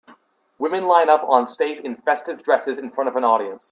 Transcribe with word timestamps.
Women 0.57 0.87
line 0.87 1.11
up 1.11 1.21
on 1.27 1.45
state 1.45 1.81
in 1.81 1.95
festive 1.95 2.41
dresses 2.41 2.79
in 2.79 2.89
front 2.89 3.07
of 3.07 3.15
an 3.17 3.23
audience. 3.23 3.59